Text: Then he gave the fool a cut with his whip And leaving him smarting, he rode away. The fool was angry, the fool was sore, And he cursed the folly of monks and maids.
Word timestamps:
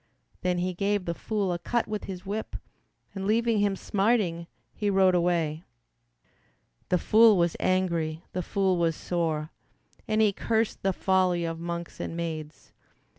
Then 0.41 0.57
he 0.57 0.73
gave 0.73 1.05
the 1.05 1.13
fool 1.13 1.53
a 1.53 1.59
cut 1.59 1.87
with 1.87 2.05
his 2.05 2.25
whip 2.25 2.55
And 3.13 3.27
leaving 3.27 3.59
him 3.59 3.75
smarting, 3.75 4.47
he 4.73 4.89
rode 4.89 5.13
away. 5.13 5.63
The 6.89 6.97
fool 6.97 7.37
was 7.37 7.55
angry, 7.59 8.23
the 8.33 8.41
fool 8.41 8.77
was 8.79 8.95
sore, 8.95 9.51
And 10.07 10.19
he 10.19 10.33
cursed 10.33 10.81
the 10.81 10.91
folly 10.91 11.45
of 11.45 11.59
monks 11.59 11.99
and 11.99 12.17
maids. 12.17 12.73